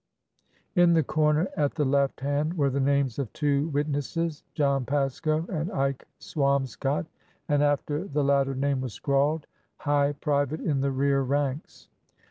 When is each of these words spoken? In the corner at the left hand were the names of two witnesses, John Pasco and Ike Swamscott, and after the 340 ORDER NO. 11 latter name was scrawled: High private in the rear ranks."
In 0.73 0.93
the 0.93 1.03
corner 1.03 1.47
at 1.55 1.75
the 1.75 1.85
left 1.85 2.21
hand 2.21 2.57
were 2.57 2.71
the 2.71 2.79
names 2.79 3.19
of 3.19 3.31
two 3.33 3.67
witnesses, 3.67 4.41
John 4.55 4.83
Pasco 4.83 5.45
and 5.47 5.71
Ike 5.71 6.07
Swamscott, 6.19 7.05
and 7.47 7.61
after 7.61 8.05
the 8.07 8.13
340 8.13 8.13
ORDER 8.15 8.15
NO. 8.15 8.19
11 8.21 8.27
latter 8.27 8.55
name 8.75 8.81
was 8.81 8.93
scrawled: 8.93 9.45
High 9.77 10.13
private 10.13 10.61
in 10.61 10.81
the 10.81 10.89
rear 10.91 11.21
ranks." 11.21 11.87